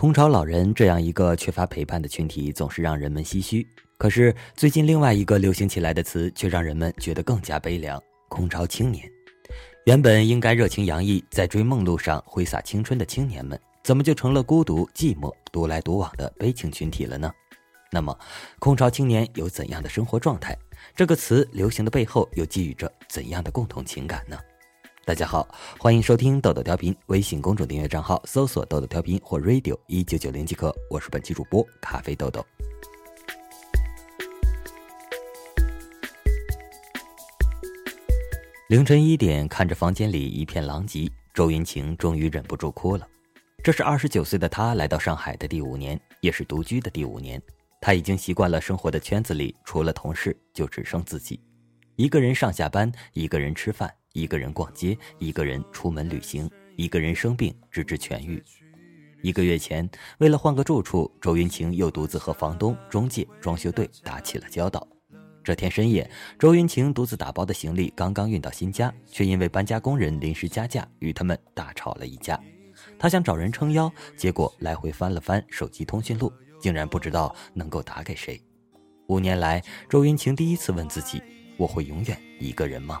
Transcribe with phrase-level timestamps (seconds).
[0.00, 3.68] 空巢老人这样一个缺乏陪伴的群体，总是让人们唏嘘。
[3.98, 9.06] 可是最近另外一个流行起来的词，却让人们觉得更加悲凉——空巢青年。
[9.84, 17.30] 原本应该热情洋溢，在追梦路上挥洒青春的青年们，怎么就成了孤独、寂寞、独来独往的悲情群体了呢？
[17.92, 18.18] 那么，
[18.58, 20.56] 空巢青年有怎样的生活状态？
[20.96, 24.38] 这个词流行的背后，又寄予着怎样的共同情感呢？
[25.06, 25.48] 大家好，
[25.78, 30.72] 欢迎收听豆豆调频，微信公众订阅账号搜索“豆豆调频”或 “radio 一九九零”即可。
[30.90, 32.44] 我是本期主播咖啡豆豆。
[38.68, 43.08] 凌晨一点，看着房间里一片狼藉，周云晴终于忍不住哭了。
[43.64, 47.40] 这是二十九岁的她来到上海的第五年，也是独居的第五年。
[47.80, 51.40] 她已经习惯了生活的圈子里，除了同事就只剩自己，
[51.96, 53.92] 一个人上下班，一个人吃饭。
[54.12, 58.42] 一个人逛街，一个人出门旅行，一个人生病，直至痊愈。
[59.22, 59.88] 一个月前，
[60.18, 64.86] 为了换个住处，周云晴又独自和房东、中介、装修队打起了交道。
[65.44, 72.38] 这天深夜，周云晴独自打包的行李刚刚运到新家，却因为搬家工人临时加价，与他们大吵了一架。
[72.98, 78.40] 他想找人撑腰，结果来回翻了翻手机通讯录，竟然不知道能够打给谁。
[79.08, 81.22] 五年来，周云晴第一次问自己：
[81.56, 83.00] 我会永远一个人吗？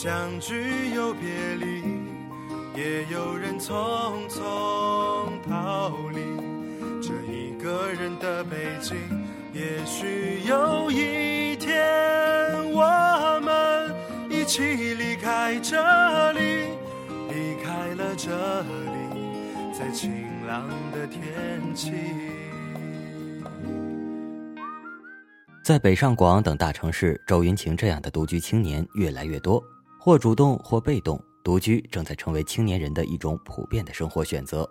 [0.00, 0.54] 相聚
[0.94, 1.82] 又别离，
[2.76, 4.40] 也有人匆匆
[5.42, 6.20] 逃离
[7.02, 8.96] 这一个人的北京。
[9.52, 11.84] 也许有一天，
[12.70, 13.92] 我们
[14.30, 14.62] 一起
[14.94, 16.68] 离开这里，
[17.28, 20.12] 离开了这里，在晴
[20.46, 21.90] 朗的天气。
[25.64, 29.60] 在北上广等大城市，周云晴这样的独居青年越来越多，
[30.08, 34.66] 或主动或被动，独居正在成为青年人的一种普遍的生活选择。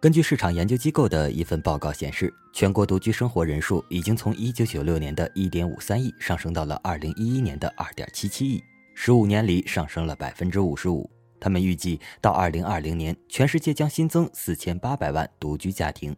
[0.00, 8.62] 根据市场研究机构的一份报告显示，全国独居生活人数已经从1996年的1.53亿上升到了2011年的2.77亿
[8.96, 11.10] ，15年里上升了55%。
[11.38, 16.16] 他们预计到2020年，全世界将新增4800万独居家庭，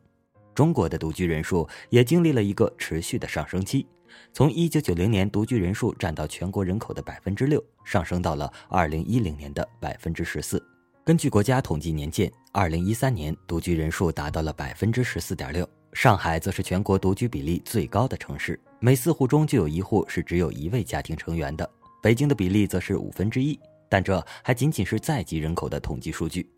[0.54, 3.84] 中国的独居人数也经历了一个持续的上升期。
[4.32, 10.62] 从一九九零年独居人数占到全国人口的百分之六，上升到了二零一零年的百分之十四。
[11.04, 15.68] 根据国家统计年鉴，二零一三年独居人数达到了百分之十四点六。
[15.92, 21.68] 上海则是全国独居比例最高的城市，每四户中就有一户是只有一位家庭成员的。
[22.02, 26.50] 北京的比例则是五分之一，但这还仅仅是在籍人口的统计数据。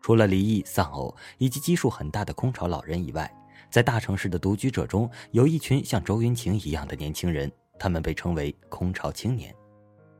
[0.00, 3.30] 除了离异、丧偶以及基数很大的空巢老人以外，
[3.70, 9.54] 在大城市的独居者中，有一群像周云晴一样的年轻人，他们被称为“空巢青年”。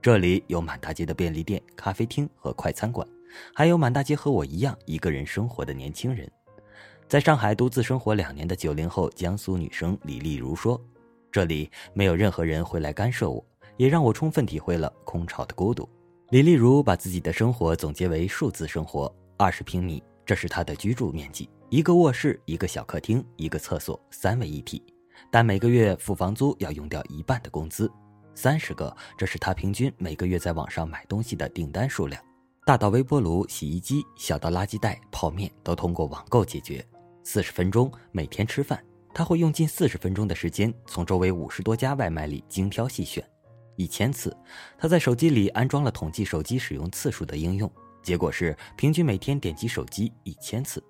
[0.03, 3.07] 这里有满大街的便利店、咖啡厅和快餐馆，
[3.55, 6.31] 还有满大街和我一样一个人生活的年轻人。
[7.09, 10.81] 在上海独自生活两年的九零后江苏女生李丽如说
[11.33, 13.45] ：“这里没有任何人会来干涉我，
[13.77, 15.89] 也让我充分体会了空巢的孤独。”
[16.31, 21.49] 李丽如把自己的生活总结为数字生活：二十平米，这是她的居住面积。
[21.69, 24.81] 一个卧室，一个小客厅，一个厕所，三位一体，
[25.33, 27.91] 但每个月付房租要用掉一半的工资，
[28.37, 32.23] 三十个，这是他平均每个月在网上买东西的订单数量。
[32.65, 36.87] 大到微波炉、洗衣机，小到垃圾袋、泡面，都通过网购解决。
[37.25, 38.81] 四十分钟每天吃饭，
[39.13, 43.29] 他会用近四十分钟的时间从周围五十多家外卖里精挑细选。
[43.75, 44.35] 一千次，
[44.79, 47.69] 他在手机里安装了统计手机使用次数的应用，
[48.05, 50.81] 结果是平均每天点击手机一千次。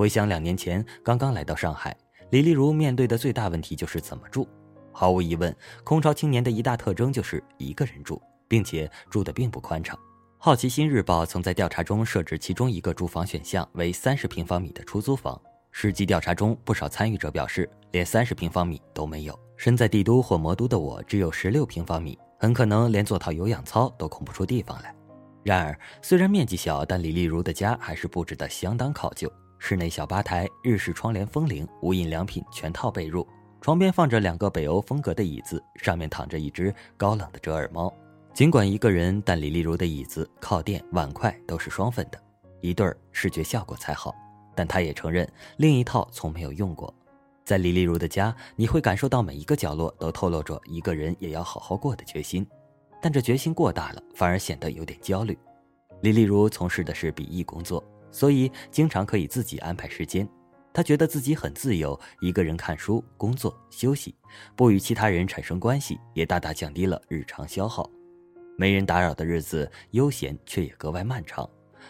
[0.00, 1.94] 回想两年前刚刚来到上海，
[2.30, 4.48] 李丽如面对的最大问题就是怎么住。
[4.92, 5.54] 毫无疑问，
[5.84, 8.18] 空巢青年的一大特征就是一个人住，
[8.48, 9.98] 并且住的并不宽敞。
[10.38, 15.38] 好奇心日报曾在调查中设置其中一个住房选项为三十平方米的出租房，
[15.70, 19.38] 实际调查中不少参与者表示连三十平方米都没有。
[19.58, 24.96] 身在帝都或魔都的我只有十六平方米，很可能连做套有氧操都空不出地方来。
[25.44, 29.30] 然而，虽然面积小，但李丽如的家还是布置得相当考究。
[29.60, 33.24] 室内小吧台、日式窗帘、风铃、无印良品全套被褥，
[33.60, 37.92] 床边放着两个北欧风格的椅子，上面躺着一只高冷的折耳猫。
[38.32, 42.18] 尽管一个人，但李丽如的椅子、靠垫、碗筷都是双份的，
[42.62, 44.14] 一对儿视觉效果才好。
[44.56, 46.92] 但她也承认，另一套从没有用过。
[47.44, 52.46] 在李丽如的家，你会感受到每一个角落都透露着一个人也要好好过的决心，
[53.02, 55.38] 但这决心过大了，反而显得有点焦虑。
[56.00, 60.28] 李丽如从事的是笔译工作，所以经常可以自己安排时间。
[60.72, 64.14] 他觉得自己很自由，一个人看书、工作、休息，
[64.54, 67.90] 不与其他人产生关系，也大大降低了日常消耗。
[68.56, 71.48] 没人打扰的日子，悠闲却也格外漫长。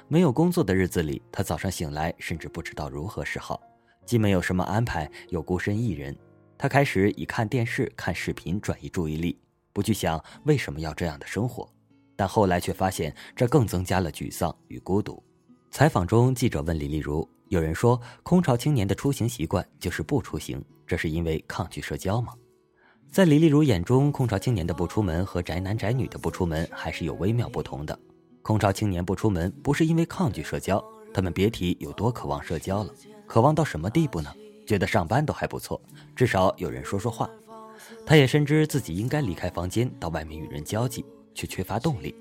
[0.08, 3.61] 没有工作的日子里，他早上醒来甚至不知道如何是好，
[4.06, 6.16] 既没有什么安排，又孤身一人。
[6.56, 9.38] 他开始以看电视、看视频转移注意力，
[9.73, 11.69] 不去想为什么要这样的生活。
[12.16, 15.23] 但后来却发现，这更增加了沮丧与孤独。
[15.70, 22.34] 采访中，记者问李丽如：“有人说，空巢青年的出行习惯就是不出行，这是因为抗拒社交吗？”
[23.08, 27.96] 在李丽如眼中，空巢青年的不出门和宅男宅女的不出门还是有微妙不同的。
[28.43, 30.84] 空巢青年不出门，不是因为抗拒社交，
[31.14, 32.93] 他们别提有多渴望社交了。
[33.26, 34.34] 渴望到什么地步呢？
[34.66, 35.81] 觉得上班都还不错，
[36.16, 37.31] 至少有人说说话。
[38.05, 42.14] 他也深知自己应该离开房间，到外面与人交际，却缺乏动力。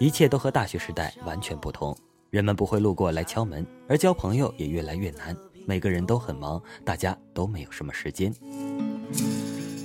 [0.00, 1.96] 一切都和大学时代完全不同，
[2.30, 5.34] 人们不会路过来敲门，而交朋友也越来越难。
[5.66, 8.34] 每个人都很忙，大家都没有什么时间。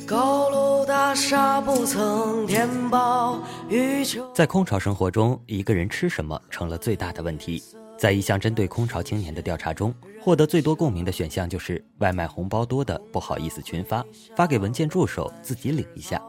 [0.05, 4.29] 高楼大厦不曾填饱欲求。
[4.33, 7.63] 在空巢生活中，一个人吃什么成了最大的问题。
[7.97, 14.03] 在一项针对空巢青年的调查中，获得最多共鸣的选项就是外卖红包多的不好意思群发，
[14.35, 16.21] 发给文件助手自己领一下。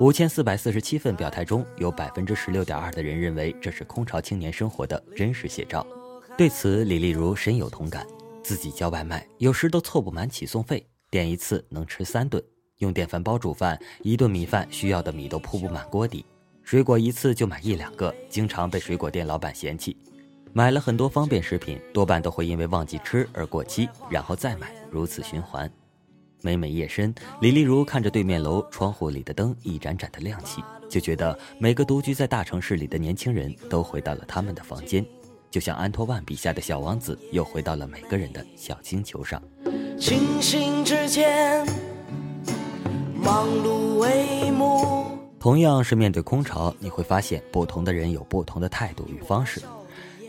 [0.00, 5.86] 五千四百四十七份表态中，有百分之十六点二的人认为这是空巢青年生活的真实写照。
[6.36, 8.04] 对此，李丽如深有同感。
[8.42, 12.42] 自己叫外卖，有时都凑不满起送费，点一次能吃三顿。
[12.78, 16.26] 用电饭煲煮饭，一顿米饭需要的米都铺不满锅底。
[16.64, 19.96] 水果一次就买一两个，经常被水果店老板嫌弃。
[20.52, 25.70] 买了很多方便食品，多半都会因为忘记吃而过期，然后再买，如此循环。
[26.44, 35.02] 每每夜深，李丽如看着对面楼窗户里的灯一盏盏的亮起，就觉得每个独居在大城市里的年轻人都回到了他们的房间，
[35.50, 39.42] 就像安托万笔下的小王子又回到了每个人的小星球上。
[39.98, 41.66] 清醒之间。
[43.22, 45.06] 忙碌为幕。
[45.40, 49.62] 同样是面对空巢，你会发现不同的人有不同的态度与方式。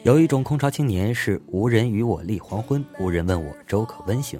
[0.04, 4.40] 有一种空巢青年是无人与我立黄昏，无人问我粥可温行。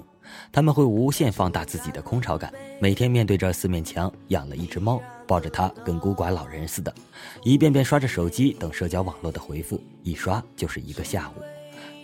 [0.52, 6.94] 他们会无限放大自己的空巢感，每天面对着四面墙，养了一只猫，抱着它跟孤寡老人似的，
[7.42, 11.42] 一遍遍刷着手机等社交网络的回复，一刷就是一个下午。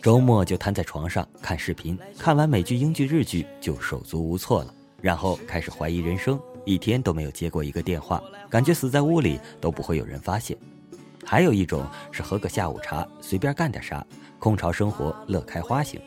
[0.03, 4.75] 周末就瘫在床上看视频，看完美剧、英剧、日剧就手足无措了。
[5.01, 10.57] 然后开始怀疑人生，一天都没有接过一个电话，感觉死在屋里都不会有人发现。
[11.25, 14.05] 还有一种是喝个下午茶，随便干点啥，
[14.39, 16.01] 空巢生活乐开花型。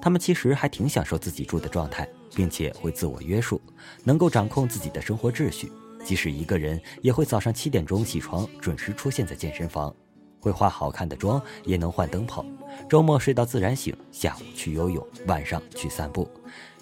[0.00, 3.60] 他们其实还挺享受自己住的状态，并且会自我约束，
[4.04, 5.70] 能够掌控自己的生活秩序。
[6.04, 9.92] 即使一个人，也会早上七点钟起床，准时出现在健身房，
[10.38, 12.44] 会化好看的妆，也能换灯泡。
[12.88, 16.30] 周末睡到自然醒，下午去游泳，晚上去散步。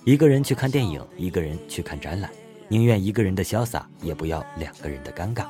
[0.05, 2.31] 一个人去看电影，一个人去看展览，
[2.69, 5.47] 宁愿一个人的潇洒，也不要两个人的尴尬。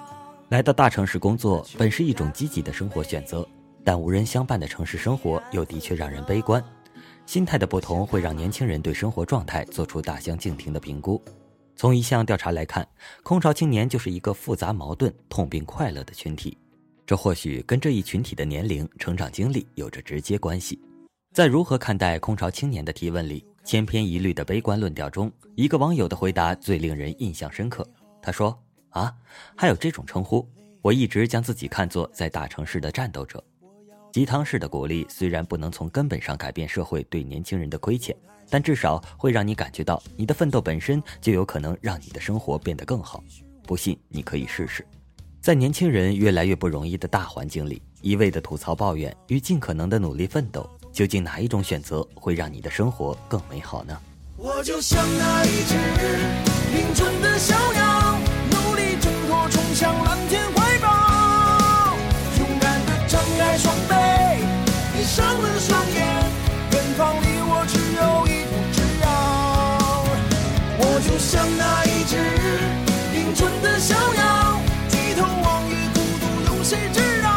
[0.50, 3.44] 来到大城市工作本是一种积极的生活选择，
[3.82, 6.62] 但无人相伴的城市生活又的确让人悲观。
[7.26, 11.23] 心态的不同会让年轻人对生活状态做出大相径庭的评估。
[11.76, 12.87] 从一项调查来看，
[13.23, 16.57] 空巢青年就是一个复杂矛盾、痛并快乐的群体。
[17.07, 20.81] 这或许跟这一群体的年龄、成长经历有着直接关系。
[21.33, 23.45] 在如何看待空巢青年的提问里。
[23.64, 27.83] 千篇一律的悲观论调中，一个网友的回答最令人印象深刻。
[28.21, 28.54] 他说
[28.93, 29.11] ：“啊，
[29.57, 30.47] 还有这种称呼？
[30.83, 33.43] 我一直将自己看作在大城市的战斗者。
[34.14, 38.14] 鸡汤式的鼓励虽然不能从根本上改变社会对年轻人的亏欠，
[38.49, 43.25] 但至少会让你感觉到你的奋斗本身就有可能让你的生活变得更好。
[43.66, 44.87] 不信，你可以试试。
[45.40, 54.00] 在年轻人越来越不容易的大环境里，一味的吐槽抱怨与尽可能的努力奋斗。”究竟哪一种选择会让你的生活更美好呢？
[54.37, 55.75] 我就像那一只
[56.73, 58.16] 林中的小鸟，
[58.52, 60.40] 努力挣脱，冲向蓝天
[65.04, 66.02] 闭上了双眼
[66.73, 70.02] 远方离我只有一步之遥
[70.78, 72.16] 我就像那一只
[73.12, 74.58] 林中的小鸟
[74.88, 77.28] 低头望月孤独有谁知道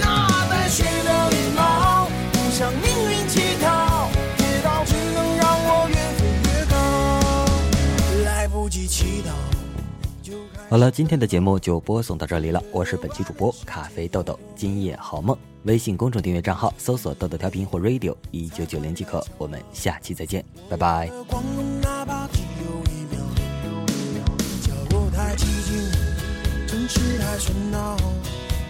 [0.00, 4.08] 那白雪的羽毛不向命运乞讨
[4.38, 9.32] 跌倒只能让我越飞越高来不及祈祷
[10.22, 15.36] 就开好了今天的节目就播送到这里了我是本期主播咖啡豆豆今夜好梦。
[15.64, 19.24] 微信公众订阅账号搜索“豆豆调频”或 “radio 一九九零”即可。
[19.36, 21.10] 我们下期再见，拜拜。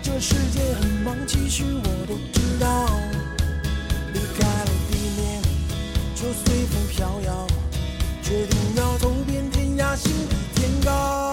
[0.03, 2.89] 这世界很忙，其实我都知道。
[4.13, 5.43] 离开了地面，
[6.15, 7.47] 就随风飘摇，
[8.23, 11.31] 决定要走遍天涯，心比天高。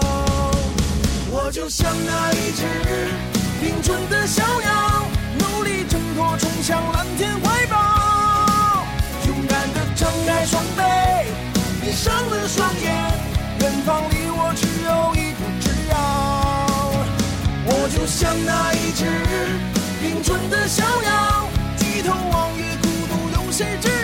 [1.30, 2.64] 我就像那一只
[3.60, 5.06] 冰中的小鸟，
[5.38, 7.76] 努力挣脱，冲向蓝天怀抱。
[9.26, 10.82] 勇敢地张开双臂，
[11.80, 12.92] 闭上了双眼，
[13.60, 15.94] 远方离我只有一步之遥。
[17.64, 19.04] 我就像那一只
[20.00, 23.97] 冰中的小鸟，低头望月，孤独有谁知？